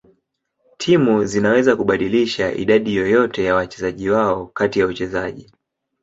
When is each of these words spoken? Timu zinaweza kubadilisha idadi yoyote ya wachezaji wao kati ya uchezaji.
Timu 0.77 1.25
zinaweza 1.25 1.75
kubadilisha 1.75 2.53
idadi 2.53 2.95
yoyote 2.95 3.43
ya 3.43 3.55
wachezaji 3.55 4.09
wao 4.09 4.47
kati 4.47 4.79
ya 4.79 4.87
uchezaji. 4.87 5.51